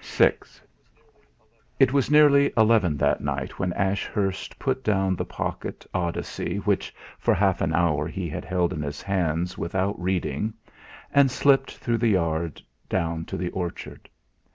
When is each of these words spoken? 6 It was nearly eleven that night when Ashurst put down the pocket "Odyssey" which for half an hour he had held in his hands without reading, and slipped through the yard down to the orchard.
6 0.00 0.62
It 1.78 1.92
was 1.92 2.10
nearly 2.10 2.50
eleven 2.56 2.96
that 2.96 3.20
night 3.20 3.58
when 3.58 3.74
Ashurst 3.74 4.58
put 4.58 4.82
down 4.82 5.16
the 5.16 5.26
pocket 5.26 5.86
"Odyssey" 5.92 6.56
which 6.60 6.94
for 7.18 7.34
half 7.34 7.60
an 7.60 7.74
hour 7.74 8.08
he 8.08 8.26
had 8.30 8.46
held 8.46 8.72
in 8.72 8.80
his 8.80 9.02
hands 9.02 9.58
without 9.58 10.00
reading, 10.00 10.54
and 11.12 11.30
slipped 11.30 11.76
through 11.76 11.98
the 11.98 12.08
yard 12.08 12.62
down 12.88 13.26
to 13.26 13.36
the 13.36 13.50
orchard. 13.50 14.08